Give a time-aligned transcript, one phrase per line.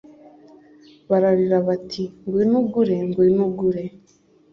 [1.09, 3.83] Bararira bati Ngwino ugure ngwino ugure